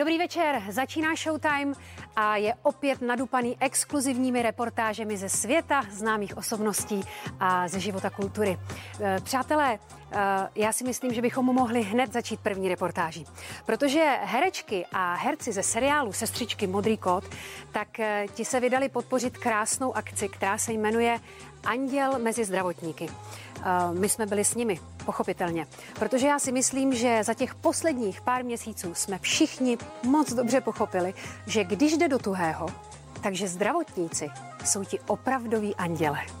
Dobrý 0.00 0.18
večer, 0.18 0.62
začíná 0.68 1.14
Showtime 1.14 1.72
a 2.16 2.36
je 2.36 2.54
opět 2.62 3.02
nadupaný 3.02 3.56
exkluzivními 3.60 4.42
reportážemi 4.42 5.16
ze 5.16 5.28
světa 5.28 5.82
známých 5.90 6.36
osobností 6.36 7.00
a 7.40 7.68
ze 7.68 7.80
života 7.80 8.10
kultury. 8.10 8.58
Eh, 9.00 9.18
přátelé, 9.22 9.78
eh, 10.12 10.18
já 10.54 10.72
si 10.72 10.84
myslím, 10.84 11.14
že 11.14 11.22
bychom 11.22 11.46
mohli 11.46 11.82
hned 11.82 12.12
začít 12.12 12.40
první 12.40 12.68
reportáží. 12.68 13.26
Protože 13.66 14.18
herečky 14.22 14.86
a 14.92 15.14
herci 15.14 15.52
ze 15.52 15.62
seriálu 15.62 16.12
Sestřičky 16.12 16.66
Modrý 16.66 16.96
kód, 16.96 17.24
tak 17.72 18.00
eh, 18.00 18.26
ti 18.34 18.44
se 18.44 18.60
vydali 18.60 18.88
podpořit 18.88 19.38
krásnou 19.38 19.96
akci, 19.96 20.28
která 20.28 20.58
se 20.58 20.72
jmenuje 20.72 21.20
Anděl 21.64 22.18
mezi 22.18 22.44
zdravotníky. 22.44 23.08
My 23.92 24.08
jsme 24.08 24.26
byli 24.26 24.44
s 24.44 24.54
nimi, 24.54 24.80
pochopitelně. 25.10 25.66
Protože 25.98 26.26
já 26.26 26.38
si 26.38 26.52
myslím, 26.52 26.94
že 26.94 27.24
za 27.24 27.34
těch 27.34 27.54
posledních 27.54 28.20
pár 28.20 28.44
měsíců 28.44 28.94
jsme 28.94 29.18
všichni 29.18 29.78
moc 30.02 30.32
dobře 30.32 30.60
pochopili, 30.60 31.14
že 31.46 31.64
když 31.64 31.96
jde 31.96 32.08
do 32.08 32.18
tuhého, 32.18 32.66
takže 33.22 33.48
zdravotníci 33.48 34.30
jsou 34.64 34.84
ti 34.84 35.00
opravdoví 35.00 35.74
anděle. 35.74 36.39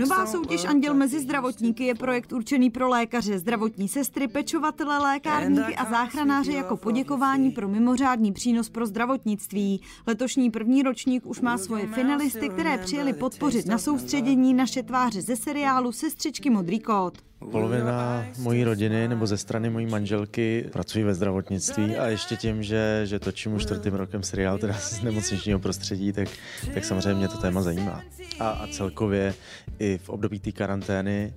Nová 0.00 0.26
soutěž 0.26 0.64
Anděl 0.64 0.94
mezi 0.94 1.20
zdravotníky 1.20 1.84
je 1.84 1.94
projekt 1.94 2.32
určený 2.32 2.70
pro 2.70 2.88
lékaře, 2.88 3.38
zdravotní 3.38 3.88
sestry, 3.88 4.28
pečovatele, 4.28 4.98
lékárníky 4.98 5.76
a 5.76 5.90
záchranáře 5.90 6.52
jako 6.52 6.76
poděkování 6.76 7.50
pro 7.50 7.68
mimořádný 7.68 8.32
přínos 8.32 8.68
pro 8.68 8.86
zdravotnictví. 8.86 9.80
Letošní 10.06 10.50
první 10.50 10.82
ročník 10.82 11.26
už 11.26 11.40
má 11.40 11.58
svoje 11.58 11.86
finalisty, 11.86 12.48
které 12.48 12.78
přijeli 12.78 13.12
podpořit 13.12 13.66
na 13.66 13.78
soustředění 13.78 14.54
naše 14.54 14.82
tváře 14.82 15.22
ze 15.22 15.36
seriálu 15.36 15.92
Sestřičky 15.92 16.50
Modrý 16.50 16.80
kód. 16.80 17.31
Polovina 17.50 18.26
mojí 18.38 18.64
rodiny 18.64 19.08
nebo 19.08 19.26
ze 19.26 19.36
strany 19.36 19.70
mojí 19.70 19.86
manželky 19.86 20.68
pracují 20.72 21.04
ve 21.04 21.14
zdravotnictví 21.14 21.96
a 21.96 22.06
ještě 22.06 22.36
tím, 22.36 22.62
že, 22.62 23.00
že 23.04 23.18
točím 23.18 23.54
už 23.54 23.62
čtvrtým 23.62 23.94
rokem 23.94 24.22
seriál 24.22 24.58
teda 24.58 24.74
z 24.74 25.02
nemocničního 25.02 25.58
prostředí, 25.58 26.12
tak, 26.12 26.28
tak 26.74 26.84
samozřejmě 26.84 27.14
mě 27.14 27.28
to 27.28 27.38
téma 27.38 27.62
zajímá. 27.62 28.02
A, 28.38 28.48
a 28.48 28.66
celkově 28.66 29.34
i 29.78 29.98
v 29.98 30.08
období 30.08 30.40
té 30.40 30.52
karantény 30.52 31.34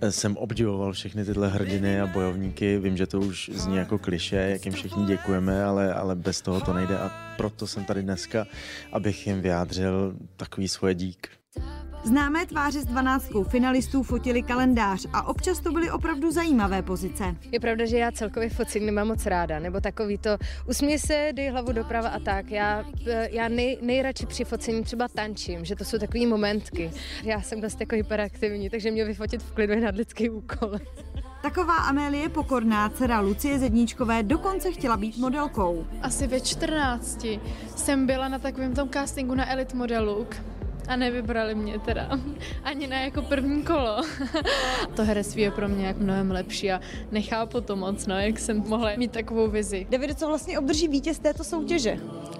eh, 0.00 0.12
jsem 0.12 0.36
obdivoval 0.36 0.92
všechny 0.92 1.24
tyhle 1.24 1.48
hrdiny 1.48 2.00
a 2.00 2.06
bojovníky. 2.06 2.78
Vím, 2.78 2.96
že 2.96 3.06
to 3.06 3.20
už 3.20 3.50
zní 3.54 3.76
jako 3.76 3.98
kliše, 3.98 4.36
jak 4.36 4.64
jim 4.64 4.74
všichni 4.74 5.04
děkujeme, 5.04 5.64
ale, 5.64 5.94
ale 5.94 6.16
bez 6.16 6.40
toho 6.40 6.60
to 6.60 6.72
nejde 6.72 6.98
a 6.98 7.10
proto 7.36 7.66
jsem 7.66 7.84
tady 7.84 8.02
dneska, 8.02 8.46
abych 8.92 9.26
jim 9.26 9.40
vyjádřil 9.40 10.16
takový 10.36 10.68
svoje 10.68 10.94
dík. 10.94 11.28
Známé 12.06 12.46
tváře 12.46 12.80
z 12.80 12.84
12 12.84 13.30
finalistů 13.48 14.02
fotili 14.02 14.42
kalendář 14.42 15.06
a 15.12 15.28
občas 15.28 15.60
to 15.60 15.72
byly 15.72 15.90
opravdu 15.90 16.30
zajímavé 16.30 16.82
pozice. 16.82 17.36
Je 17.52 17.60
pravda, 17.60 17.86
že 17.86 17.98
já 17.98 18.12
celkově 18.12 18.50
focení 18.50 18.86
nemám 18.86 19.08
moc 19.08 19.26
ráda, 19.26 19.58
nebo 19.58 19.80
takový 19.80 20.18
to 20.18 20.30
usměj 20.68 20.98
se, 20.98 21.30
dej 21.32 21.48
hlavu 21.48 21.72
doprava 21.72 22.08
a 22.08 22.18
tak. 22.18 22.50
Já, 22.50 22.84
já 23.30 23.48
nej, 23.48 23.78
nejradši 23.82 24.26
při 24.26 24.44
focení 24.44 24.84
třeba 24.84 25.08
tančím, 25.08 25.64
že 25.64 25.76
to 25.76 25.84
jsou 25.84 25.98
takové 25.98 26.26
momentky. 26.26 26.90
Já 27.22 27.42
jsem 27.42 27.60
dost 27.60 27.80
jako 27.80 27.96
hyperaktivní, 27.96 28.70
takže 28.70 28.90
mě 28.90 29.04
vyfotit 29.04 29.42
v 29.42 29.52
klidu 29.52 29.72
je 29.72 29.80
nadlidský 29.80 30.30
úkol. 30.30 30.72
Taková 31.42 31.74
Amélie 31.74 32.28
Pokorná, 32.28 32.88
dcera 32.88 33.20
Lucie 33.20 33.58
Zedníčkové, 33.58 34.22
dokonce 34.22 34.72
chtěla 34.72 34.96
být 34.96 35.18
modelkou. 35.18 35.86
Asi 36.02 36.26
ve 36.26 36.40
14 36.40 37.26
jsem 37.76 38.06
byla 38.06 38.28
na 38.28 38.38
takovém 38.38 38.74
tom 38.74 38.88
castingu 38.88 39.34
na 39.34 39.52
Elite 39.52 39.76
Model 39.76 40.10
a 40.88 40.96
nevybrali 40.96 41.54
mě 41.54 41.78
teda 41.78 42.20
ani 42.64 42.86
na 42.86 43.00
jako 43.00 43.22
první 43.22 43.62
kolo. 43.62 44.02
to 44.96 45.04
herectví 45.04 45.42
je 45.42 45.50
pro 45.50 45.68
mě 45.68 45.86
jak 45.86 45.98
mnohem 45.98 46.30
lepší 46.30 46.72
a 46.72 46.80
nechápu 47.12 47.60
to 47.60 47.76
moc, 47.76 48.06
no, 48.06 48.20
jak 48.20 48.38
jsem 48.38 48.64
mohla 48.66 48.90
mít 48.96 49.12
takovou 49.12 49.50
vizi. 49.50 49.86
David, 49.90 50.18
co 50.18 50.26
vlastně 50.26 50.58
obdrží 50.58 50.88
vítěz 50.88 51.18
této 51.18 51.44
soutěže? 51.44 51.98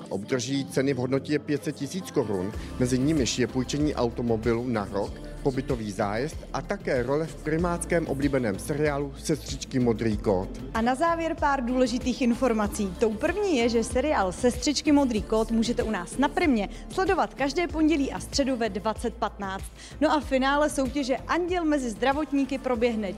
Obdrží 0.09 0.65
ceny 0.65 0.95
v 0.95 0.97
hodnotě 0.97 1.39
500 1.39 1.77
tisíc 1.77 2.11
korun, 2.11 2.53
mezi 2.79 2.99
nimiž 2.99 3.39
je 3.39 3.47
půjčení 3.47 3.95
automobilu 3.95 4.69
na 4.69 4.89
rok, 4.93 5.26
pobytový 5.43 5.93
zájezd 5.93 6.37
a 6.53 6.63
také 6.63 7.03
role 7.03 7.27
v 7.27 7.43
primáckém 7.43 8.07
oblíbeném 8.07 8.59
seriálu 8.59 9.15
Sestřičky 9.19 9.79
Modrý 9.79 10.17
kód. 10.17 10.49
A 10.75 10.81
na 10.81 10.95
závěr 10.95 11.35
pár 11.35 11.65
důležitých 11.65 12.23
informací. 12.23 12.95
Tou 13.01 13.15
první 13.15 13.57
je, 13.57 13.69
že 13.69 13.85
seriál 13.85 14.33
Sestřičky 14.33 14.93
Modrý 14.93 15.23
kód 15.23 15.51
můžete 15.51 15.83
u 15.83 15.91
nás 15.91 16.19
na 16.19 16.29
Primě 16.29 16.69
sledovat 16.89 17.35
každé 17.35 17.69
pondělí 17.69 18.13
a 18.13 18.21
středu 18.21 18.57
ve 18.57 18.69
2015. 18.69 19.65
No 20.01 20.13
a 20.13 20.21
finále 20.21 20.71
soutěže 20.71 21.17
Anděl 21.17 21.65
mezi 21.65 21.91
zdravotníky 21.91 22.59
proběhne 22.59 23.13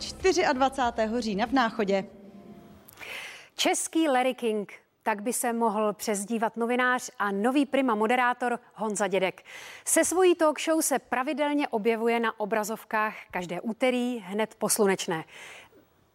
24. 0.53 1.13
října 1.19 1.47
v 1.47 1.53
Náchodě. 1.53 2.05
Český 3.57 4.09
Larry 4.09 4.35
King 4.35 4.88
tak 5.09 5.23
by 5.23 5.33
se 5.33 5.53
mohl 5.53 5.93
přezdívat 5.93 6.57
novinář 6.57 7.11
a 7.19 7.31
nový 7.31 7.67
prima 7.67 7.95
moderátor 7.95 8.59
Honza 8.75 9.07
Dědek. 9.07 9.45
Se 9.85 10.05
svojí 10.05 10.35
talk 10.35 10.61
show 10.61 10.81
se 10.81 10.99
pravidelně 10.99 11.69
objevuje 11.69 12.21
na 12.21 12.41
obrazovkách 12.41 13.15
každé 13.31 13.61
úterý 13.61 14.19
hned 14.19 14.55
po 14.55 14.69
slunečné. 14.69 15.25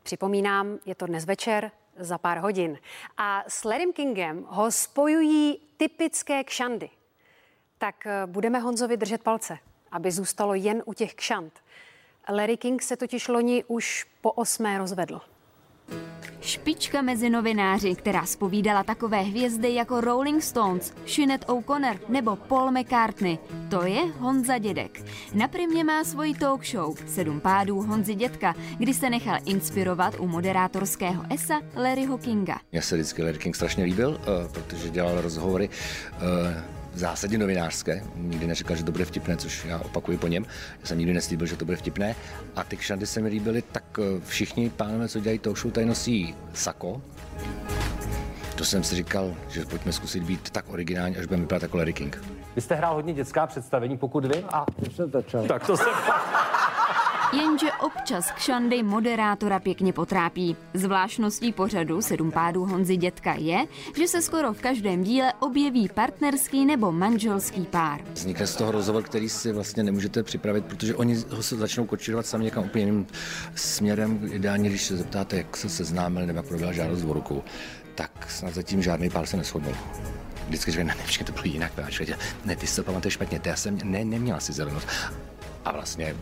Připomínám, 0.03 0.79
je 0.85 0.95
to 0.95 1.05
dnes 1.05 1.25
večer 1.25 1.71
za 1.97 2.17
pár 2.17 2.37
hodin. 2.37 2.77
A 3.17 3.43
s 3.47 3.63
Larrym 3.63 3.93
Kingem 3.93 4.45
ho 4.47 4.71
spojují 4.71 5.59
typické 5.77 6.43
kšandy. 6.43 6.89
Tak 7.77 8.05
eh, 8.05 8.21
budeme 8.25 8.59
Honzovi 8.59 8.97
držet 8.97 9.23
palce, 9.23 9.57
aby 9.91 10.11
zůstalo 10.11 10.53
jen 10.53 10.83
u 10.85 10.93
těch 10.93 11.15
kšand. 11.15 11.53
Larry 12.29 12.57
King 12.57 12.81
se 12.81 12.97
totiž 12.97 13.27
loni 13.27 13.63
už 13.67 14.05
po 14.21 14.31
osmé 14.31 14.77
rozvedl. 14.77 15.21
Špička 16.43 17.01
mezi 17.01 17.29
novináři, 17.29 17.95
která 17.95 18.25
spovídala 18.25 18.83
takové 18.83 19.21
hvězdy 19.21 19.73
jako 19.73 20.01
Rolling 20.01 20.43
Stones, 20.43 20.93
Sinead 21.05 21.45
O'Connor 21.47 21.99
nebo 22.09 22.35
Paul 22.35 22.71
McCartney. 22.71 23.37
To 23.69 23.85
je 23.85 24.01
Honza 24.19 24.57
Dědek. 24.57 25.01
Na 25.33 25.47
primě 25.47 25.83
má 25.83 26.03
svoji 26.03 26.33
talk 26.33 26.65
show 26.65 26.95
Sedm 27.07 27.39
pádů 27.39 27.81
Honzi 27.81 28.15
Dětka, 28.15 28.55
kdy 28.77 28.93
se 28.93 29.09
nechal 29.09 29.39
inspirovat 29.45 30.15
u 30.19 30.27
moderátorského 30.27 31.23
esa 31.29 31.61
Larryho 31.75 32.17
Kinga. 32.17 32.59
Mně 32.71 32.81
se 32.81 32.95
vždycky 32.95 33.23
Larry 33.23 33.37
King 33.37 33.55
strašně 33.55 33.83
líbil, 33.83 34.21
eh, 34.21 34.49
protože 34.51 34.89
dělal 34.89 35.21
rozhovory 35.21 35.69
eh, 36.13 36.63
v 36.93 36.97
zásadě 36.97 37.37
novinářské. 37.37 38.03
Nikdy 38.15 38.47
neříkal, 38.47 38.75
že 38.75 38.83
to 38.83 38.91
bude 38.91 39.05
vtipné, 39.05 39.37
což 39.37 39.65
já 39.65 39.79
opakuji 39.79 40.17
po 40.17 40.27
něm. 40.27 40.45
Já 40.81 40.87
jsem 40.87 40.97
nikdy 40.97 41.13
neslíbil, 41.13 41.47
že 41.47 41.55
to 41.55 41.65
bude 41.65 41.77
vtipné. 41.77 42.15
A 42.55 42.63
ty 42.63 42.77
kšandy 42.77 43.07
se 43.07 43.21
mi 43.21 43.29
líbily, 43.29 43.61
tak 43.71 43.83
eh, 43.99 44.21
všichni 44.25 44.69
pánové, 44.69 45.07
co 45.07 45.19
dělají 45.19 45.39
talk 45.39 45.57
show, 45.57 45.73
tady 45.73 45.85
nosí 45.85 46.35
sako. 46.53 47.01
To 48.55 48.65
jsem 48.65 48.83
si 48.83 48.95
říkal, 48.95 49.35
že 49.49 49.65
pojďme 49.65 49.91
zkusit 49.91 50.23
být 50.23 50.49
tak 50.49 50.69
originální, 50.69 51.17
až 51.17 51.25
budeme 51.25 51.41
vypadat 51.41 51.61
jako 51.61 51.77
Larry 51.77 51.93
King. 51.93 52.23
Vy 52.55 52.61
jste 52.61 52.75
hrál 52.75 52.95
hodně 52.95 53.13
dětská 53.13 53.47
představení, 53.47 53.97
pokud 53.97 54.25
vím. 54.25 54.43
A 54.49 54.65
už 54.87 54.95
jsem 54.95 55.11
začal. 55.11 55.47
Tak 55.47 55.67
to 55.67 55.77
se... 55.77 55.83
Jenže 57.33 57.71
občas 57.71 58.31
kšandy 58.31 58.83
moderátora 58.83 59.59
pěkně 59.59 59.93
potrápí. 59.93 60.55
Zvláštností 60.73 61.51
pořadu 61.51 62.01
Sedm 62.01 62.31
pádů 62.31 62.65
Honzy 62.65 62.97
Dětka 62.97 63.33
je, 63.33 63.65
že 63.97 64.07
se 64.07 64.21
skoro 64.21 64.53
v 64.53 64.61
každém 64.61 65.03
díle 65.03 65.33
objeví 65.39 65.89
partnerský 65.89 66.65
nebo 66.65 66.91
manželský 66.91 67.65
pár. 67.65 68.01
Vznikne 68.13 68.47
z 68.47 68.55
toho 68.55 68.71
rozhovor, 68.71 69.03
který 69.03 69.29
si 69.29 69.51
vlastně 69.51 69.83
nemůžete 69.83 70.23
připravit, 70.23 70.65
protože 70.65 70.95
oni 70.95 71.23
ho 71.29 71.43
se 71.43 71.55
začnou 71.55 71.85
kočírovat 71.85 72.25
sami 72.25 72.43
někam 72.43 72.63
úplně 72.63 72.85
jiným 72.85 73.07
směrem. 73.55 74.19
Ideálně, 74.31 74.69
když 74.69 74.83
se 74.83 74.97
zeptáte, 74.97 75.37
jak 75.37 75.57
se 75.57 75.69
seznámili 75.69 76.27
nebo 76.27 76.37
jak 76.37 76.47
proběhla 76.47 76.73
žádost 76.73 77.03
v 77.03 77.11
ruku, 77.11 77.43
tak 77.95 78.11
snad 78.29 78.53
zatím 78.53 78.81
žádný 78.81 79.09
pár 79.09 79.25
se 79.25 79.37
neschodnul 79.37 79.75
vždycky 80.47 80.71
říkají, 80.71 80.87
ne, 80.87 80.95
ne, 81.19 81.25
to 81.25 81.31
bylo 81.31 81.43
jinak, 81.45 81.71
ne, 82.45 82.55
ty 82.55 82.67
si 82.67 82.75
to 82.75 82.83
pamatuješ 82.83 83.13
špatně, 83.13 83.39
ty 83.39 83.49
já 83.49 83.55
jsem, 83.55 83.77
ne, 83.83 84.05
neměla 84.05 84.39
si 84.39 84.53
zelenost. 84.53 84.87
A 85.65 85.71
vlastně 85.71 86.15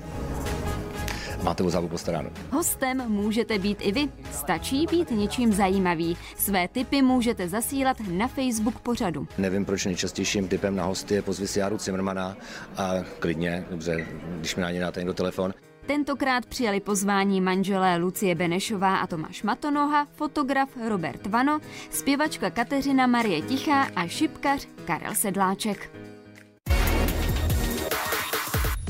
máte 1.44 1.64
o 1.64 1.70
závu 1.70 1.88
postaráno. 1.88 2.30
Hostem 2.52 3.04
můžete 3.08 3.60
být 3.60 3.78
i 3.82 3.92
vy. 3.92 4.10
Stačí 4.32 4.86
být 4.92 5.12
něčím 5.12 5.54
zajímavý. 5.54 6.18
Své 6.38 6.68
tipy 6.68 7.02
můžete 7.02 7.50
zasílat 7.50 7.98
na 8.12 8.28
Facebook 8.28 8.80
pořadu. 8.80 9.28
Nevím, 9.38 9.66
proč 9.66 9.86
nejčastějším 9.86 10.48
typem 10.48 10.76
na 10.76 10.84
hosty 10.84 11.14
je 11.14 11.22
pozvis 11.22 11.58
Járu 11.58 11.78
Cimrmana 11.78 12.38
a 12.78 12.94
klidně, 13.20 13.66
dobře, 13.70 14.08
když 14.40 14.56
mi 14.56 14.62
na 14.62 14.72
ně 14.72 14.80
dáte 14.80 15.00
někdo 15.00 15.14
telefon. 15.14 15.54
Tentokrát 15.86 16.46
přijali 16.46 16.80
pozvání 16.80 17.42
manželé 17.42 17.98
Lucie 17.98 18.36
Benešová 18.36 18.98
a 18.98 19.08
Tomáš 19.08 19.44
Matonoha, 19.44 20.06
fotograf 20.16 20.70
Robert 20.88 21.28
Vano, 21.28 21.60
zpěvačka 21.90 22.50
Kateřina 22.50 23.08
Marie 23.08 23.42
Tichá 23.42 23.88
a 23.96 24.08
šipkař 24.08 24.68
Karel 24.86 25.16
Sedláček. 25.16 26.01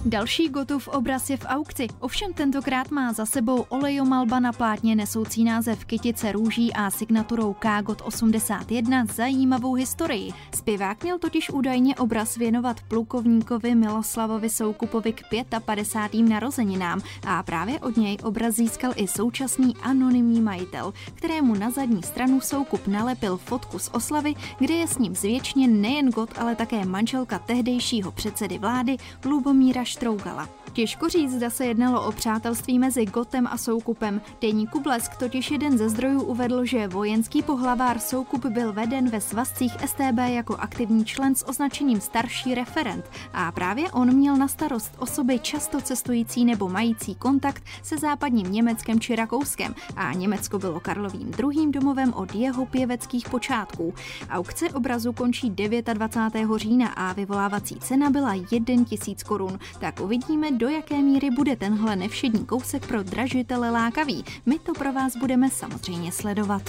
Další 0.05 0.49
gotův 0.49 0.87
obraz 0.87 1.29
je 1.29 1.37
v 1.37 1.45
aukci, 1.45 1.87
ovšem 1.99 2.33
tentokrát 2.33 2.91
má 2.91 3.13
za 3.13 3.25
sebou 3.25 3.65
olejomalba 3.69 4.39
na 4.39 4.53
plátně 4.53 4.95
nesoucí 4.95 5.43
název 5.43 5.85
Kytice 5.85 6.31
růží 6.31 6.73
a 6.73 6.91
signaturou 6.91 7.53
Kágot 7.53 8.01
81 8.05 9.05
zajímavou 9.05 9.73
historii. 9.73 10.31
Zpěvák 10.55 11.03
měl 11.03 11.19
totiž 11.19 11.49
údajně 11.49 11.95
obraz 11.95 12.37
věnovat 12.37 12.77
plukovníkovi 12.87 13.75
Miloslavovi 13.75 14.49
Soukupovi 14.49 15.13
k 15.13 15.21
55. 15.65 16.29
narozeninám 16.29 17.01
a 17.27 17.43
právě 17.43 17.79
od 17.79 17.97
něj 17.97 18.17
obraz 18.23 18.55
získal 18.55 18.93
i 18.95 19.07
současný 19.07 19.75
anonymní 19.83 20.41
majitel, 20.41 20.93
kterému 21.15 21.55
na 21.55 21.71
zadní 21.71 22.03
stranu 22.03 22.41
Soukup 22.41 22.87
nalepil 22.87 23.37
fotku 23.37 23.79
z 23.79 23.89
oslavy, 23.93 24.33
kde 24.59 24.73
je 24.73 24.87
s 24.87 24.97
ním 24.97 25.15
zvětšně 25.15 25.67
nejen 25.67 26.09
got, 26.09 26.29
ale 26.37 26.55
také 26.55 26.85
manželka 26.85 27.39
tehdejšího 27.39 28.11
předsedy 28.11 28.57
vlády 28.57 28.97
Lubomíra 29.25 29.90
Štrougala. 29.91 30.49
Těžko 30.73 31.09
říct, 31.09 31.31
zda 31.31 31.49
se 31.49 31.65
jednalo 31.65 32.07
o 32.07 32.11
přátelství 32.11 32.79
mezi 32.79 33.05
Gotem 33.05 33.47
a 33.47 33.57
Soukupem. 33.57 34.21
Deníku 34.41 34.79
Blesk 34.79 35.15
totiž 35.15 35.51
jeden 35.51 35.77
ze 35.77 35.89
zdrojů 35.89 36.21
uvedl, 36.21 36.65
že 36.65 36.87
vojenský 36.87 37.41
pohlavár 37.41 37.99
Soukup 37.99 38.45
byl 38.45 38.73
veden 38.73 39.09
ve 39.09 39.21
svazcích 39.21 39.71
STB 39.85 40.17
jako 40.27 40.55
aktivní 40.55 41.05
člen 41.05 41.35
s 41.35 41.47
označením 41.47 42.01
starší 42.01 42.55
referent 42.55 43.05
a 43.33 43.51
právě 43.51 43.91
on 43.91 44.13
měl 44.13 44.37
na 44.37 44.47
starost 44.47 44.91
osoby 44.99 45.39
často 45.39 45.81
cestující 45.81 46.45
nebo 46.45 46.69
mající 46.69 47.15
kontakt 47.15 47.63
se 47.83 47.97
západním 47.97 48.51
Německem 48.51 48.99
či 48.99 49.15
Rakouskem 49.15 49.75
a 49.95 50.13
Německo 50.13 50.59
bylo 50.59 50.79
Karlovým 50.79 51.31
druhým 51.31 51.71
domovem 51.71 52.13
od 52.13 52.35
jeho 52.35 52.65
pěveckých 52.65 53.29
počátků. 53.29 53.93
Aukce 54.29 54.69
obrazu 54.69 55.13
končí 55.13 55.49
29. 55.49 56.49
října 56.55 56.87
a 56.87 57.13
vyvolávací 57.13 57.75
cena 57.75 58.09
byla 58.09 58.33
1 58.51 58.83
tisíc 58.89 59.23
korun. 59.23 59.59
Tak 59.81 59.99
uvidíme, 59.99 60.51
do 60.51 60.69
jaké 60.69 60.95
míry 60.95 61.29
bude 61.29 61.55
tenhle 61.55 61.95
nevšední 61.95 62.45
kousek 62.45 62.87
pro 62.87 63.03
dražitele 63.03 63.71
lákavý. 63.71 64.25
My 64.45 64.59
to 64.59 64.73
pro 64.73 64.93
vás 64.93 65.15
budeme 65.15 65.49
samozřejmě 65.49 66.11
sledovat. 66.11 66.61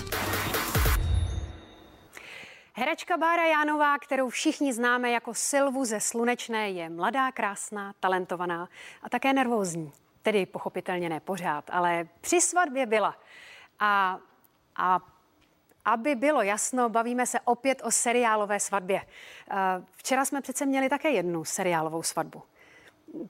Herečka 2.72 3.16
Bára 3.16 3.44
Jánová, 3.44 3.98
kterou 3.98 4.28
všichni 4.28 4.72
známe 4.72 5.10
jako 5.10 5.34
Silvu 5.34 5.84
ze 5.84 6.00
Slunečné, 6.00 6.70
je 6.70 6.90
mladá, 6.90 7.32
krásná, 7.32 7.92
talentovaná 8.00 8.68
a 9.02 9.08
také 9.08 9.32
nervózní. 9.32 9.92
Tedy 10.22 10.46
pochopitelně 10.46 11.08
ne 11.08 11.20
pořád, 11.20 11.64
ale 11.70 12.08
při 12.20 12.40
svatbě 12.40 12.86
byla. 12.86 13.16
A, 13.78 14.18
a 14.76 15.00
aby 15.84 16.14
bylo 16.14 16.42
jasno, 16.42 16.88
bavíme 16.88 17.26
se 17.26 17.40
opět 17.40 17.82
o 17.84 17.90
seriálové 17.90 18.60
svatbě. 18.60 19.06
Včera 19.96 20.24
jsme 20.24 20.40
přece 20.40 20.66
měli 20.66 20.88
také 20.88 21.10
jednu 21.10 21.44
seriálovou 21.44 22.02
svatbu. 22.02 22.42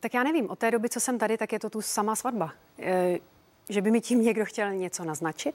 Tak 0.01 0.15
já 0.15 0.23
nevím, 0.23 0.51
od 0.51 0.59
té 0.59 0.71
doby, 0.71 0.89
co 0.89 1.01
jsem 1.01 1.19
tady, 1.19 1.39
tak 1.39 1.53
je 1.53 1.59
to 1.59 1.71
tu 1.71 1.83
sama 1.83 2.17
svatba. 2.17 2.53
E, 2.79 3.19
že 3.69 3.83
by 3.83 3.91
mi 3.91 4.01
tím 4.01 4.23
někdo 4.23 4.45
chtěl 4.45 4.75
něco 4.75 5.05
naznačit? 5.05 5.55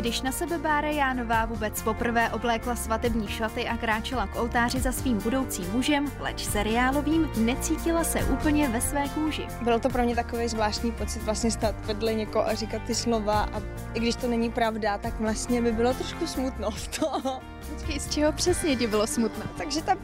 Když 0.00 0.22
na 0.22 0.32
sebe 0.32 0.58
Bára 0.58 0.88
Jánová 0.88 1.44
vůbec 1.44 1.82
poprvé 1.82 2.30
oblékla 2.30 2.76
svatební 2.76 3.28
šaty 3.28 3.68
a 3.68 3.76
kráčela 3.76 4.26
k 4.26 4.36
oltáři 4.36 4.80
za 4.80 4.92
svým 4.92 5.18
budoucím 5.18 5.70
mužem, 5.72 6.12
leč 6.20 6.44
seriálovým, 6.44 7.30
necítila 7.38 8.04
se 8.04 8.24
úplně 8.24 8.68
ve 8.68 8.80
své 8.80 9.08
kůži. 9.08 9.46
Bylo 9.62 9.80
to 9.80 9.88
pro 9.88 10.02
mě 10.02 10.14
takový 10.14 10.48
zvláštní 10.48 10.92
pocit 10.92 11.22
vlastně 11.22 11.50
stát 11.50 11.86
vedle 11.86 12.14
někoho 12.14 12.46
a 12.46 12.54
říkat 12.54 12.82
ty 12.86 12.94
slova 12.94 13.40
a 13.40 13.62
i 13.94 14.00
když 14.00 14.16
to 14.16 14.28
není 14.28 14.50
pravda, 14.50 14.98
tak 14.98 15.20
vlastně 15.20 15.62
by 15.62 15.72
bylo 15.72 15.94
trošku 15.94 16.26
smutno 16.26 16.70
v 16.70 16.98
toho. 16.98 17.40
Počkej, 17.74 18.00
z 18.00 18.10
čeho 18.10 18.32
přesně 18.32 18.76
ti 18.76 18.86
bylo 18.86 19.06
smutno? 19.06 19.44
Takže 19.56 19.82
ta 19.82 19.96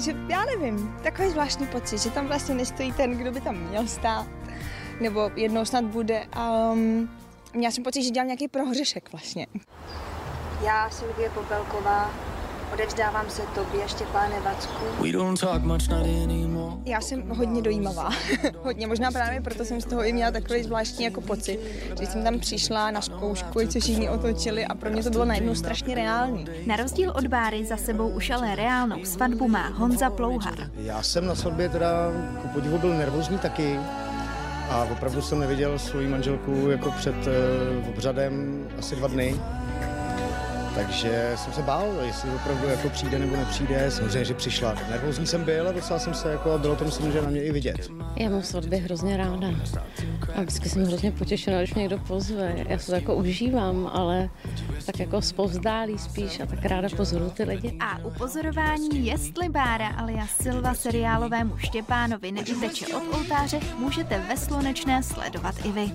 že 0.00 0.14
já 0.28 0.44
nevím, 0.44 0.96
takový 1.02 1.30
zvláštní 1.30 1.66
pocit, 1.66 1.98
že 1.98 2.10
tam 2.10 2.26
vlastně 2.26 2.54
nestojí 2.54 2.92
ten, 2.92 3.10
kdo 3.10 3.32
by 3.32 3.40
tam 3.40 3.54
měl 3.56 3.86
stát, 3.86 4.26
nebo 5.00 5.30
jednou 5.36 5.64
snad 5.64 5.84
bude. 5.84 6.26
Um, 6.72 7.10
měla 7.54 7.70
jsem 7.70 7.84
pocit, 7.84 8.02
že 8.02 8.10
dělám 8.10 8.26
nějaký 8.26 8.48
prohřešek 8.48 9.12
vlastně. 9.12 9.46
Já, 10.62 10.90
Silvie 10.90 11.30
Popelková, 11.30 12.10
Odevzdávám 12.72 13.30
se 13.30 13.42
tobě, 13.54 13.88
Štěpáne 13.88 14.40
Vacku. 14.40 14.84
Já 16.84 17.00
jsem 17.00 17.28
hodně 17.28 17.62
dojímavá. 17.62 18.10
hodně, 18.62 18.86
možná 18.86 19.10
právě 19.10 19.40
proto 19.40 19.64
jsem 19.64 19.80
z 19.80 19.84
toho 19.84 20.04
i 20.04 20.12
měla 20.12 20.30
takový 20.30 20.62
zvláštní 20.62 21.04
jako 21.04 21.20
pocit, 21.20 21.60
že 22.00 22.06
jsem 22.06 22.24
tam 22.24 22.38
přišla 22.38 22.90
na 22.90 23.00
zkoušku, 23.00 23.66
co 23.68 23.80
všichni 23.80 24.08
otočili 24.08 24.66
a 24.66 24.74
pro 24.74 24.90
mě 24.90 25.02
to 25.02 25.10
bylo 25.10 25.24
najednou 25.24 25.54
strašně 25.54 25.94
reální. 25.94 26.46
Na 26.66 26.76
rozdíl 26.76 27.12
od 27.16 27.26
Báry 27.26 27.64
za 27.64 27.76
sebou 27.76 28.08
už 28.08 28.30
ale 28.30 28.56
reálnou 28.56 29.04
svatbu 29.04 29.48
má 29.48 29.68
Honza 29.68 30.10
Plouhar. 30.10 30.70
Já 30.76 31.02
jsem 31.02 31.26
na 31.26 31.34
svatbě 31.34 31.68
teda 31.68 31.88
ku 32.42 32.48
podivu 32.48 32.78
byl 32.78 32.94
nervózní 32.94 33.38
taky, 33.38 33.78
a 34.70 34.84
opravdu 34.84 35.22
jsem 35.22 35.38
neviděl 35.38 35.78
svou 35.78 36.08
manželku 36.08 36.70
jako 36.70 36.90
před 36.90 37.14
uh, 37.16 37.88
obřadem 37.88 38.64
asi 38.78 38.96
dva 38.96 39.08
dny. 39.08 39.40
Takže 40.74 41.32
jsem 41.36 41.52
se 41.52 41.62
bál, 41.62 41.86
jestli 42.02 42.30
opravdu 42.30 42.68
jako 42.68 42.88
přijde 42.88 43.18
nebo 43.18 43.36
nepřijde. 43.36 43.90
Samozřejmě, 43.90 44.24
že 44.24 44.34
přišla. 44.34 44.74
Nervózní 44.90 45.26
jsem 45.26 45.44
byl 45.44 45.68
a 45.68 45.72
docela 45.72 45.98
jsem 45.98 46.14
se 46.14 46.30
jako, 46.30 46.58
bylo 46.58 46.76
to 46.76 46.84
myslím, 46.84 47.12
že 47.12 47.22
na 47.22 47.30
mě 47.30 47.42
i 47.42 47.52
vidět. 47.52 47.90
Já 48.16 48.30
mám 48.30 48.42
svatby 48.42 48.76
hrozně 48.76 49.16
ráda. 49.16 49.48
A 50.34 50.40
vždycky 50.40 50.68
jsem 50.68 50.84
hrozně 50.84 51.12
potěšená, 51.12 51.58
když 51.58 51.74
mě 51.74 51.82
někdo 51.82 51.98
pozve. 51.98 52.54
Já 52.68 52.78
se 52.78 52.86
to 52.86 52.94
jako 52.94 53.14
užívám, 53.14 53.90
ale 53.92 54.30
tak 54.86 55.00
jako 55.00 55.22
spovzdálí 55.22 55.98
spíš 55.98 56.40
a 56.40 56.46
tak 56.46 56.64
ráda 56.64 56.88
pozoruju 56.96 57.30
ty 57.30 57.44
lidi. 57.44 57.76
A 57.80 57.98
upozorování, 58.04 59.06
jestli 59.06 59.48
Bára 59.48 59.88
alias 59.88 60.30
Silva 60.42 60.74
seriálovému 60.74 61.58
Štěpánovi 61.58 62.32
neuteče 62.32 62.86
od 62.86 63.14
oltáře, 63.14 63.60
můžete 63.78 64.18
ve 64.28 64.36
Slunečné 64.36 65.02
sledovat 65.02 65.54
i 65.64 65.72
vy. 65.72 65.92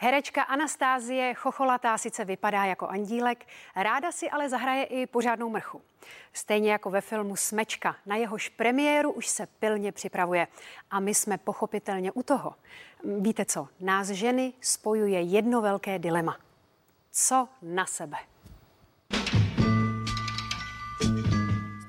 Herečka 0.00 0.42
Anastázie 0.42 1.34
Chocholatá 1.34 1.98
sice 1.98 2.24
vypadá 2.24 2.64
jako 2.64 2.88
andílek, 2.88 3.46
ráda 3.76 4.12
si 4.12 4.30
ale 4.30 4.48
zahraje 4.48 4.84
i 4.84 5.06
pořádnou 5.06 5.48
mrchu. 5.48 5.82
Stejně 6.32 6.72
jako 6.72 6.90
ve 6.90 7.00
filmu 7.00 7.36
Smečka, 7.36 7.96
na 8.06 8.16
jehož 8.16 8.48
premiéru 8.48 9.12
už 9.12 9.26
se 9.26 9.46
pilně 9.46 9.92
připravuje. 9.92 10.48
A 10.90 11.00
my 11.00 11.14
jsme 11.14 11.38
pochopitelně 11.38 12.12
u 12.12 12.22
toho. 12.22 12.54
Víte 13.20 13.44
co, 13.44 13.68
nás 13.80 14.08
ženy 14.08 14.52
spojuje 14.60 15.20
jedno 15.20 15.60
velké 15.60 15.98
dilema. 15.98 16.36
Co 17.10 17.48
na 17.62 17.86
sebe? 17.86 18.16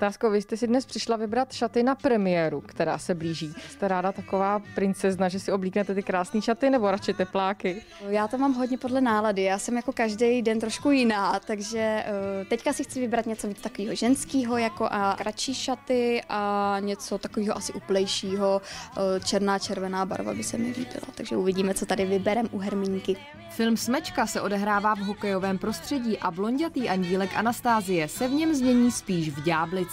Stásko, 0.00 0.30
vy 0.30 0.42
jste 0.42 0.56
si 0.56 0.66
dnes 0.66 0.86
přišla 0.86 1.16
vybrat 1.16 1.52
šaty 1.52 1.82
na 1.82 1.94
premiéru, 1.94 2.60
která 2.60 2.98
se 2.98 3.14
blíží. 3.14 3.54
Jste 3.70 3.88
ráda 3.88 4.12
taková 4.12 4.62
princezna, 4.74 5.28
že 5.28 5.40
si 5.40 5.52
oblíknete 5.52 5.94
ty 5.94 6.02
krásné 6.02 6.42
šaty 6.42 6.70
nebo 6.70 6.90
radši 6.90 7.14
tepláky? 7.14 7.82
Já 8.08 8.28
to 8.28 8.38
mám 8.38 8.54
hodně 8.54 8.78
podle 8.78 9.00
nálady. 9.00 9.42
Já 9.42 9.58
jsem 9.58 9.76
jako 9.76 9.92
každý 9.92 10.42
den 10.42 10.60
trošku 10.60 10.90
jiná, 10.90 11.40
takže 11.40 12.04
uh, 12.06 12.48
teďka 12.48 12.72
si 12.72 12.84
chci 12.84 13.00
vybrat 13.00 13.26
něco 13.26 13.48
víc 13.48 13.60
takového 13.60 13.94
ženského, 13.94 14.58
jako 14.58 14.88
a 14.90 15.14
kratší 15.18 15.54
šaty 15.54 16.22
a 16.28 16.76
něco 16.80 17.18
takového 17.18 17.56
asi 17.56 17.72
uplejšího. 17.72 18.62
Uh, 18.96 19.24
černá, 19.24 19.58
červená 19.58 20.06
barva 20.06 20.34
by 20.34 20.42
se 20.42 20.58
mi 20.58 20.66
líbila, 20.66 21.06
takže 21.14 21.36
uvidíme, 21.36 21.74
co 21.74 21.86
tady 21.86 22.04
vyberem 22.04 22.48
u 22.50 22.58
Hermínky. 22.58 23.16
Film 23.50 23.76
Smečka 23.76 24.26
se 24.26 24.40
odehrává 24.40 24.94
v 24.94 24.98
hokejovém 24.98 25.58
prostředí 25.58 26.18
a 26.18 26.30
blondětý 26.30 26.88
andílek 26.88 27.30
Anastázie 27.36 28.08
se 28.08 28.28
v 28.28 28.32
něm 28.32 28.54
změní 28.54 28.90
spíš 28.90 29.28
v 29.28 29.42
ďáblici. 29.42 29.89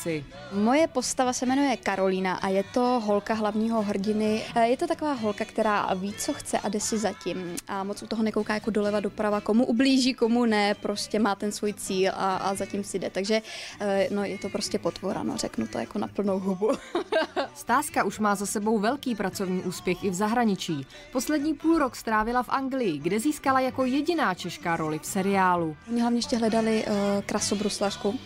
Moje 0.51 0.87
postava 0.87 1.33
se 1.33 1.45
jmenuje 1.45 1.77
Karolina 1.77 2.35
a 2.35 2.47
je 2.47 2.63
to 2.63 3.01
holka 3.05 3.33
hlavního 3.33 3.81
hrdiny. 3.81 4.43
Eh, 4.55 4.67
je 4.67 4.77
to 4.77 4.87
taková 4.87 5.13
holka, 5.13 5.45
která 5.45 5.93
ví, 5.93 6.13
co 6.13 6.33
chce 6.33 6.59
a 6.59 6.69
jde 6.69 6.79
si 6.79 6.97
zatím 6.97 7.55
a 7.67 7.83
moc 7.83 8.03
u 8.03 8.07
toho 8.07 8.23
nekouká 8.23 8.53
jako 8.53 8.71
doleva 8.71 8.99
doprava, 8.99 9.41
komu 9.41 9.65
ublíží, 9.65 10.13
komu 10.13 10.45
ne, 10.45 10.75
prostě 10.75 11.19
má 11.19 11.35
ten 11.35 11.51
svůj 11.51 11.73
cíl 11.73 12.11
a, 12.15 12.37
a 12.37 12.55
zatím 12.55 12.83
si 12.83 12.99
jde. 12.99 13.09
Takže 13.09 13.41
eh, 13.79 14.07
no, 14.11 14.23
je 14.23 14.37
to 14.37 14.49
prostě 14.49 14.79
potvora, 14.79 15.23
no, 15.23 15.37
řeknu 15.37 15.67
to 15.67 15.79
jako 15.79 15.99
na 15.99 16.07
plnou 16.07 16.39
hubu. 16.39 16.71
Stázka 17.55 18.03
už 18.03 18.19
má 18.19 18.35
za 18.35 18.45
sebou 18.45 18.79
velký 18.79 19.15
pracovní 19.15 19.63
úspěch 19.63 20.03
i 20.03 20.09
v 20.09 20.13
zahraničí. 20.13 20.85
Poslední 21.11 21.53
půl 21.53 21.79
rok 21.79 21.95
strávila 21.95 22.43
v 22.43 22.49
Anglii, 22.49 22.97
kde 22.99 23.19
získala 23.19 23.59
jako 23.59 23.85
jediná 23.85 24.33
česká 24.33 24.75
roli 24.75 24.99
v 24.99 25.05
seriálu. 25.05 25.77
Oni 25.89 26.01
hlavně 26.01 26.17
ještě 26.17 26.37
hledali 26.37 26.85
uh, 26.87 26.93
krasobruslařku. 27.25 28.19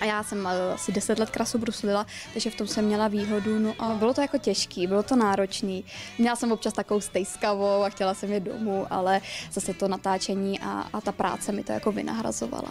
A 0.00 0.04
já 0.04 0.22
jsem 0.22 0.46
asi 0.74 0.92
deset 0.92 1.18
let 1.18 1.30
krasu 1.30 1.58
bruslila, 1.58 2.06
takže 2.32 2.50
v 2.50 2.54
tom 2.54 2.66
jsem 2.66 2.84
měla 2.84 3.08
výhodu. 3.08 3.58
No 3.58 3.74
a 3.78 3.94
bylo 3.94 4.14
to 4.14 4.20
jako 4.20 4.38
těžký, 4.38 4.86
bylo 4.86 5.02
to 5.02 5.16
náročný. 5.16 5.84
Měla 6.18 6.36
jsem 6.36 6.52
občas 6.52 6.72
takovou 6.72 7.00
stejskavou 7.00 7.82
a 7.82 7.88
chtěla 7.88 8.14
jsem 8.14 8.32
je 8.32 8.40
domů, 8.40 8.86
ale 8.90 9.20
zase 9.52 9.74
to 9.74 9.88
natáčení 9.88 10.60
a, 10.60 10.88
a 10.92 11.00
ta 11.00 11.12
práce 11.12 11.52
mi 11.52 11.64
to 11.64 11.72
jako 11.72 11.92
vynahrazovala. 11.92 12.70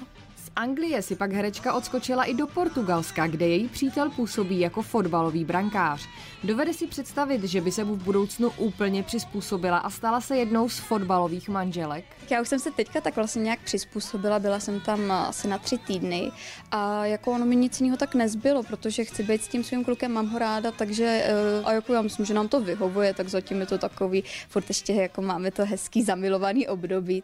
Anglie 0.58 1.02
si 1.02 1.16
pak 1.16 1.34
herečka 1.34 1.74
odskočila 1.74 2.24
i 2.24 2.34
do 2.34 2.48
Portugalska, 2.48 3.28
kde 3.28 3.48
její 3.48 3.68
přítel 3.68 4.10
působí 4.10 4.60
jako 4.60 4.82
fotbalový 4.82 5.46
brankář. 5.46 6.08
Dovede 6.44 6.74
si 6.74 6.88
představit, 6.88 7.44
že 7.44 7.62
by 7.62 7.72
se 7.72 7.84
mu 7.84 7.96
v 7.96 8.04
budoucnu 8.04 8.52
úplně 8.58 9.04
přizpůsobila 9.04 9.78
a 9.78 9.90
stala 9.90 10.22
se 10.22 10.38
jednou 10.38 10.70
z 10.70 10.80
fotbalových 10.80 11.50
manželek? 11.50 12.06
Já 12.30 12.42
už 12.42 12.48
jsem 12.48 12.60
se 12.60 12.72
teďka 12.72 13.02
tak 13.02 13.16
vlastně 13.16 13.42
nějak 13.42 13.60
přizpůsobila, 13.60 14.40
byla 14.40 14.60
jsem 14.60 14.80
tam 14.80 15.12
asi 15.12 15.48
na 15.48 15.58
tři 15.58 15.78
týdny 15.78 16.32
a 16.72 17.06
jako 17.06 17.32
ono 17.32 17.46
mi 17.46 17.56
nic 17.56 17.82
jiného 17.82 17.98
tak 17.98 18.16
nezbylo, 18.16 18.64
protože 18.64 19.04
chci 19.04 19.24
být 19.24 19.44
s 19.44 19.48
tím 19.48 19.64
svým 19.64 19.84
klukem, 19.84 20.12
mám 20.12 20.30
ho 20.30 20.40
ráda, 20.40 20.72
takže 20.72 21.24
eh, 21.26 21.64
a 21.64 21.74
jako 21.74 21.94
já 21.94 22.02
myslím, 22.02 22.26
že 22.26 22.34
nám 22.34 22.48
to 22.48 22.62
vyhovuje, 22.62 23.14
tak 23.14 23.30
zatím 23.30 23.60
je 23.60 23.66
to 23.66 23.78
takový, 23.78 24.24
furt 24.50 24.66
ještě 24.68 24.94
jako 24.94 25.22
máme 25.22 25.52
to 25.52 25.66
hezký 25.66 26.04
zamilovaný 26.04 26.68
období. 26.68 27.24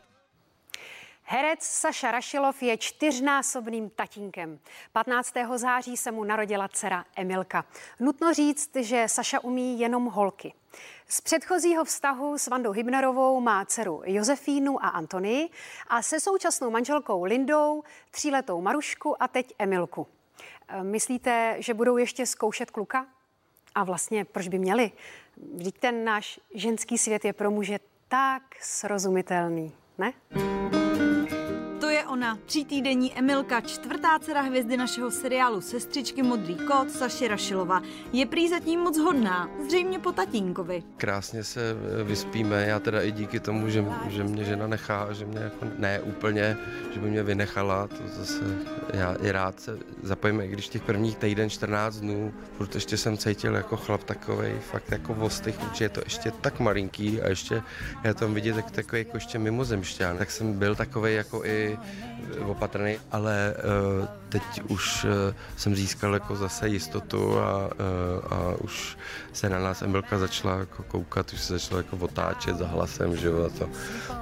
Herec 1.32 1.64
Saša 1.64 2.12
Rašilov 2.12 2.64
je 2.64 2.78
čtyřnásobným 2.78 3.90
tatínkem. 3.90 4.60
15. 4.92 5.34
září 5.56 5.98
se 5.98 6.12
mu 6.12 6.24
narodila 6.24 6.68
dcera 6.68 7.06
Emilka. 7.16 7.66
Nutno 8.00 8.34
říct, 8.34 8.76
že 8.76 9.06
Saša 9.08 9.40
umí 9.40 9.80
jenom 9.80 10.06
holky. 10.06 10.54
Z 11.08 11.22
předchozího 11.22 11.86
vztahu 11.86 12.38
s 12.38 12.48
Vandou 12.48 12.72
Hybnerovou 12.72 13.42
má 13.42 13.66
dceru 13.66 14.02
Josefínu 14.06 14.84
a 14.84 14.88
Antonii 14.88 15.50
a 15.88 16.02
se 16.02 16.20
současnou 16.20 16.70
manželkou 16.70 17.24
Lindou, 17.24 17.84
tříletou 18.12 18.62
Marušku 18.62 19.24
a 19.24 19.28
teď 19.28 19.54
Emilku. 19.60 20.08
E, 20.68 20.84
myslíte, 20.84 21.56
že 21.60 21.74
budou 21.74 21.98
ještě 21.98 22.26
zkoušet 22.26 22.72
kluka? 22.72 23.06
A 23.76 23.84
vlastně 23.84 24.26
proč 24.26 24.48
by 24.48 24.60
měli? 24.60 24.92
Vždyť 25.54 25.80
ten 25.80 26.04
náš 26.04 26.40
ženský 26.54 26.98
svět 26.98 27.26
je 27.26 27.34
pro 27.34 27.52
muže 27.52 27.80
tak 28.08 28.44
srozumitelný, 28.62 29.74
ne? 29.98 30.14
Ona, 32.12 32.38
třítýdenní 32.46 33.18
Emilka, 33.18 33.62
čtvrtá 33.62 34.20
dcera 34.20 34.42
hvězdy 34.42 34.78
našeho 34.78 35.12
seriálu 35.12 35.62
Sestřičky 35.62 36.24
Modrý 36.24 36.56
kot, 36.56 36.92
Saši 36.92 37.28
Rašilova. 37.28 37.82
Je 38.14 38.26
prý 38.26 38.50
zatím 38.50 38.80
moc 38.80 38.98
hodná, 38.98 39.50
zřejmě 39.68 40.00
po 40.00 40.12
tatínkovi. 40.12 40.84
Krásně 40.98 41.44
se 41.44 41.62
eh, 41.62 42.04
vyspíme, 42.04 42.66
já 42.68 42.80
teda 42.80 43.02
i 43.02 43.12
díky 43.12 43.40
tomu, 43.40 43.70
že, 43.70 43.86
že 44.10 44.24
mě 44.24 44.44
žena 44.44 44.68
nechá, 44.68 45.14
že 45.14 45.26
mě 45.26 45.40
jako 45.40 45.66
ne 45.78 46.00
úplně, 46.00 46.58
že 46.94 47.00
by 47.00 47.10
mě 47.10 47.24
vynechala, 47.24 47.88
to 47.88 48.08
zase 48.08 48.44
já 48.94 49.14
i 49.14 49.32
rád 49.32 49.60
se 49.60 49.78
zapojím, 50.04 50.42
i 50.42 50.48
když 50.48 50.70
těch 50.70 50.82
prvních 50.82 51.18
týden, 51.18 51.50
14 51.50 51.96
dnů, 51.96 52.34
protože 52.58 52.78
ještě 52.78 52.98
jsem 52.98 53.18
cítil 53.18 53.56
jako 53.56 53.78
chlap 53.78 54.04
takový, 54.04 54.52
fakt 54.72 54.92
jako 54.92 55.14
vostych, 55.14 55.56
že 55.74 55.86
je 55.86 55.90
to 55.90 56.02
ještě 56.04 56.32
tak 56.32 56.60
malinký 56.60 57.22
a 57.22 57.30
ještě 57.30 57.62
já 58.04 58.14
tam 58.14 58.34
vidět 58.34 58.56
tak, 58.56 58.72
takový 58.72 59.02
jako 59.02 59.18
ještě 59.18 59.40
mimozemšťan, 59.40 60.18
tak 60.18 60.32
jsem 60.32 60.60
byl 60.60 60.76
takový 60.76 61.14
jako 61.14 61.46
i 61.46 61.78
opatrný, 62.46 62.98
ale 63.12 63.54
uh, 64.02 64.08
teď 64.30 64.44
už 64.68 65.04
uh, 65.04 65.10
jsem 65.58 65.76
získal 65.76 66.14
jako 66.14 66.36
zase 66.36 66.68
jistotu 66.68 67.40
a, 67.40 67.66
uh, 67.66 68.34
a 68.34 68.56
už 68.62 68.98
se 69.34 69.50
na 69.50 69.60
nás 69.60 69.82
Emilka 69.82 70.18
začala 70.18 70.60
jako 70.60 70.84
koukat, 70.84 71.34
už 71.34 71.42
se 71.42 71.54
začala 71.54 71.78
jako 71.78 71.98
otáčet 71.98 72.58
za 72.58 72.68
hlasem, 72.68 73.18
že 73.18 73.28
jo, 73.28 73.46
a 73.46 73.50
to 73.50 73.70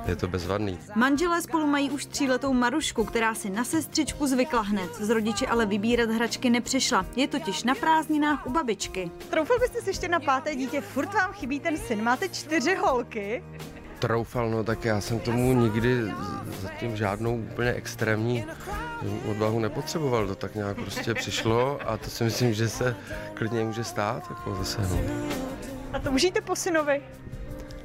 je 0.05 0.15
to 0.15 0.27
bezvadný. 0.27 0.79
Manželé 0.95 1.41
spolu 1.41 1.67
mají 1.67 1.89
už 1.89 2.05
tříletou 2.05 2.53
Marušku, 2.53 3.03
která 3.03 3.36
si 3.36 3.50
na 3.50 3.63
sestřičku 3.63 4.27
zvykla 4.27 4.62
hned. 4.62 4.95
Z 4.95 5.09
rodiče 5.09 5.48
ale 5.48 5.65
vybírat 5.65 6.09
hračky 6.09 6.50
nepřišla. 6.50 7.05
Je 7.15 7.27
totiž 7.27 7.63
na 7.63 7.75
prázdninách 7.75 8.48
u 8.48 8.50
babičky. 8.50 9.12
Troufal 9.29 9.59
byste 9.59 9.81
si 9.81 9.89
ještě 9.89 10.07
na 10.07 10.19
páté 10.19 10.55
dítě, 10.55 10.81
furt 10.81 11.13
vám 11.13 11.33
chybí 11.33 11.59
ten 11.59 11.77
syn, 11.77 12.03
máte 12.03 12.29
čtyři 12.29 12.75
holky? 12.75 13.43
Troufal, 14.00 14.50
no 14.50 14.63
tak 14.63 14.86
já 14.86 15.01
jsem 15.01 15.20
tomu 15.20 15.53
nikdy 15.53 16.13
zatím 16.62 16.96
žádnou 16.96 17.36
úplně 17.36 17.74
extrémní 17.74 18.46
odvahu 19.32 19.60
nepotřeboval, 19.60 20.27
to 20.27 20.36
tak 20.36 20.56
nějak 20.56 20.77
prostě 20.77 21.13
přišlo 21.13 21.79
a 21.86 21.98
to 21.98 22.10
si 22.10 22.24
myslím, 22.24 22.53
že 22.53 22.70
se 22.70 22.96
klidně 23.34 23.63
může 23.63 23.84
stát, 23.84 24.24
jako 24.29 24.56
zase, 24.56 24.82
no. 24.82 25.00
A 25.94 26.00
to 26.00 26.12
užijte 26.12 26.41
po 26.41 26.56
synovi? 26.56 27.01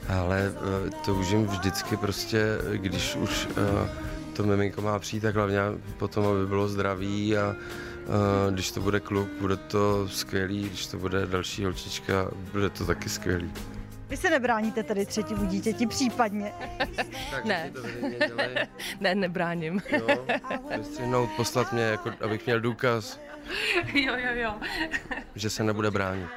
Ale 0.09 0.53
eh, 0.87 0.91
to 1.05 1.15
užím 1.15 1.47
vždycky 1.47 1.97
prostě, 1.97 2.59
když 2.73 3.17
už 3.17 3.49
eh, 3.51 3.89
to 4.37 4.43
miminko 4.43 4.83
má 4.83 4.99
přijít, 4.99 5.21
tak 5.21 5.35
hlavně 5.35 5.59
potom, 5.99 6.27
aby 6.27 6.47
bylo 6.47 6.69
zdraví 6.69 7.37
a 7.37 7.57
eh, 7.57 8.53
když 8.53 8.71
to 8.71 8.81
bude 8.81 9.01
kluk, 9.01 9.29
bude 9.41 9.57
to 9.57 10.09
skvělý, 10.09 10.69
když 10.69 10.87
to 10.87 10.99
bude 10.99 11.27
další 11.27 11.65
holčička, 11.65 12.31
bude 12.53 12.71
to 12.71 12.87
taky 12.87 13.09
skvělý. 13.09 13.53
Vy 14.09 14.17
se 14.17 14.31
nebráníte 14.31 14.83
tedy 14.83 15.07
třetímu 15.07 15.47
dítěti 15.47 15.87
případně? 15.87 16.53
ne. 17.45 17.73
ne, 19.01 19.15
nebráním. 19.15 19.83
Jo, 19.93 21.29
poslat 21.37 21.73
mě, 21.73 21.83
jako, 21.83 22.11
abych 22.25 22.47
měl 22.47 22.61
důkaz. 22.61 23.21
jo, 23.95 24.15
jo, 24.17 24.31
jo. 24.33 24.55
že 25.35 25.51
se 25.51 25.65
nebude 25.65 25.91
bránit. 25.91 26.29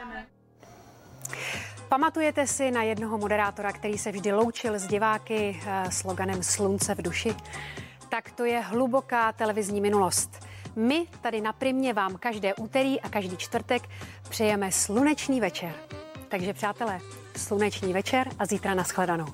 Pamatujete 1.90 2.48
si 2.48 2.72
na 2.72 2.84
jednoho 2.84 3.18
moderátora, 3.18 3.72
který 3.72 3.98
se 3.98 4.12
vždy 4.12 4.34
loučil 4.34 4.80
s 4.80 4.88
diváky 4.88 5.60
eh, 5.66 5.92
sloganem 5.92 6.44
Slunce 6.44 6.96
v 6.96 7.02
duši? 7.02 7.36
Tak 8.10 8.32
to 8.32 8.46
je 8.46 8.60
hluboká 8.60 9.32
televizní 9.32 9.82
minulost. 9.82 10.46
My 10.76 11.08
tady 11.22 11.42
na 11.42 11.54
Primě 11.54 11.94
vám 11.94 12.18
každé 12.18 12.54
úterý 12.54 13.02
a 13.02 13.10
každý 13.10 13.38
čtvrtek 13.38 13.84
přejeme 14.30 14.72
slunečný 14.72 15.42
večer. 15.42 15.74
Takže 16.30 16.54
přátelé, 16.54 17.00
sluneční 17.38 17.94
večer 17.94 18.28
a 18.40 18.46
zítra 18.46 18.74
nashledanou. 18.74 19.28